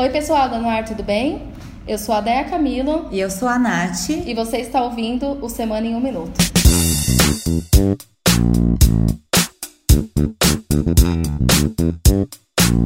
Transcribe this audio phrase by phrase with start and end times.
[0.00, 1.52] Oi, pessoal da Noar, tudo bem?
[1.86, 3.06] Eu sou a Deia Camilo.
[3.12, 4.08] E eu sou a Nath.
[4.08, 6.32] E você está ouvindo o Semana em um Minuto.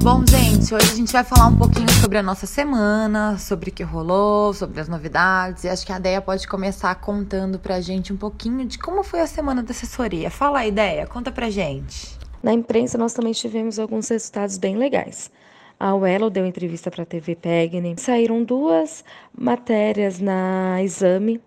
[0.03, 3.73] Bom, gente, hoje a gente vai falar um pouquinho sobre a nossa semana, sobre o
[3.73, 5.63] que rolou, sobre as novidades.
[5.63, 9.21] E acho que a Deia pode começar contando pra gente um pouquinho de como foi
[9.21, 10.33] a semana da assessoria.
[10.33, 12.19] Fala aí, Deia, conta pra gente.
[12.43, 15.31] Na imprensa, nós também tivemos alguns resultados bem legais.
[15.79, 17.97] A Uelo deu entrevista para a TV Pegni.
[17.99, 19.05] Saíram duas
[19.37, 21.41] matérias na Exame.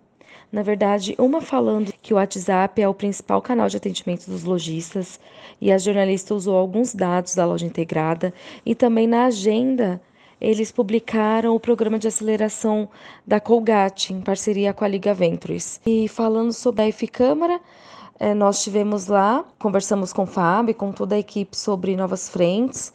[0.51, 5.19] Na verdade, uma falando que o WhatsApp é o principal canal de atendimento dos lojistas
[5.59, 8.33] e a jornalista usou alguns dados da loja integrada
[8.65, 10.01] e também na agenda
[10.39, 12.87] eles publicaram o programa de aceleração
[13.25, 15.81] da Colgate em parceria com a Liga Ventures.
[15.85, 17.59] E falando sobre a F Câmara,
[18.19, 22.93] eh, nós tivemos lá, conversamos com o Fábio, com toda a equipe sobre novas frentes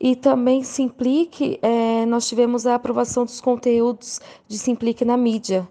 [0.00, 5.66] e também Simplique, é, nós tivemos a aprovação dos conteúdos de Simplique na mídia,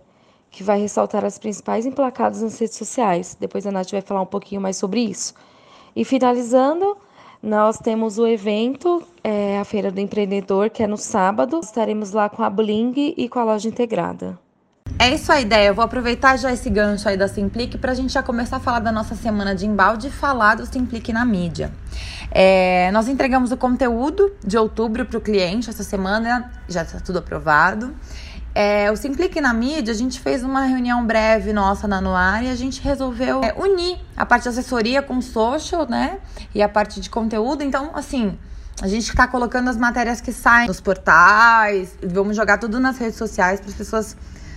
[0.50, 3.38] que vai ressaltar as principais emplacadas nas redes sociais.
[3.40, 5.34] Depois a Nath vai falar um pouquinho mais sobre isso.
[5.96, 6.98] E finalizando,
[7.42, 11.60] nós temos o evento, é, a Feira do Empreendedor, que é no sábado.
[11.62, 14.40] Estaremos lá com a Bling e com a loja integrada.
[14.98, 15.68] É isso a ideia.
[15.68, 18.60] Eu vou aproveitar já esse gancho aí da Simplique para a gente já começar a
[18.60, 21.72] falar da nossa semana de embalde e falar do Simplique na mídia.
[22.32, 27.20] É, nós entregamos o conteúdo de outubro para o cliente essa semana, já está tudo
[27.20, 27.96] aprovado.
[28.54, 32.50] É, o Simplique na mídia, a gente fez uma reunião breve nossa na Noar e
[32.50, 36.20] a gente resolveu é, unir a parte de assessoria com social, né?
[36.54, 37.64] E a parte de conteúdo.
[37.64, 38.40] Então, assim,
[38.82, 43.18] a gente está colocando as matérias que saem nos portais, vamos jogar tudo nas redes
[43.18, 44.16] sociais para as pessoas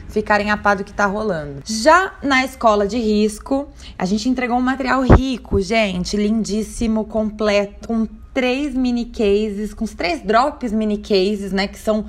[0.08, 1.62] ficarem a par do que tá rolando.
[1.64, 8.06] Já na escola de risco, a gente entregou um material rico, gente, lindíssimo, completo, com
[8.32, 12.06] três mini cases, com os três drops mini cases, né, que são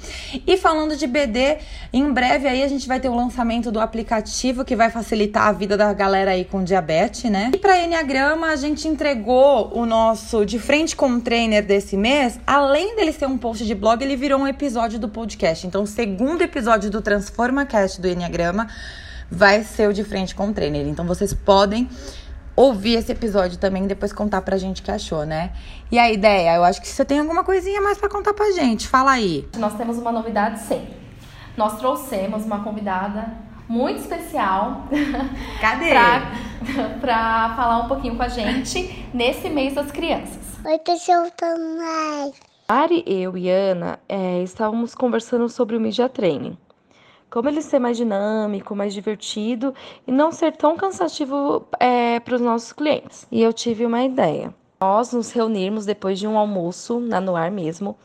[0.46, 1.58] E falando de BD,
[1.92, 5.52] em breve aí a gente vai ter o lançamento do aplicativo que vai facilitar a
[5.52, 7.50] vida da galera aí com diabetes, né?
[7.54, 12.40] E para Enneagrama, a gente entregou o nosso de frente com o trainer desse mês,
[12.46, 15.66] além dele ser um post de blog, ele virou um episódio do podcast.
[15.66, 18.68] Então, segundo episódio do Transforma Cast do Enneagrama
[19.30, 20.86] vai ser o de frente com o trainer.
[20.86, 21.88] Então vocês podem
[22.56, 25.52] ouvir esse episódio também e depois contar pra gente o que achou, né?
[25.90, 28.88] E a ideia, eu acho que você tem alguma coisinha mais para contar pra gente.
[28.88, 29.48] Fala aí.
[29.56, 30.86] Nós temos uma novidade sim.
[31.56, 33.32] Nós trouxemos uma convidada
[33.68, 34.88] muito especial.
[35.60, 35.90] Cadê?
[35.94, 36.32] pra,
[37.00, 40.38] pra falar um pouquinho com a gente nesse mês das crianças.
[40.64, 42.32] Oi, pessoal, também.
[42.68, 46.56] Ari, eu e Ana é, estávamos conversando sobre o Media Training
[47.30, 49.72] como ele ser mais dinâmico, mais divertido
[50.06, 53.26] e não ser tão cansativo é, para os nossos clientes.
[53.30, 54.52] E eu tive uma ideia.
[54.80, 57.96] Nós nos reunirmos depois de um almoço, na Noar mesmo,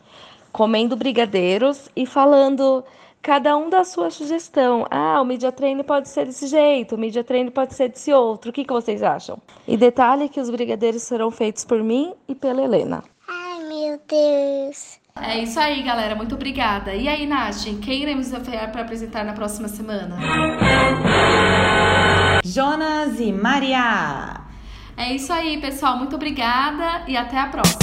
[0.51, 2.83] comendo brigadeiros e falando
[3.21, 4.85] cada um da sua sugestão.
[4.91, 8.51] Ah, o media training pode ser desse jeito, o media training pode ser desse outro.
[8.51, 9.37] O que, que vocês acham?
[9.67, 13.03] E detalhe que os brigadeiros serão feitos por mim e pela Helena.
[13.27, 14.99] Ai, meu Deus.
[15.21, 16.15] É isso aí, galera.
[16.15, 16.93] Muito obrigada.
[16.93, 20.17] E aí, Nath, quem iremos desafiar para apresentar na próxima semana?
[22.43, 24.41] Jonas e Maria.
[24.97, 25.97] É isso aí, pessoal.
[25.97, 27.79] Muito obrigada e até a próxima.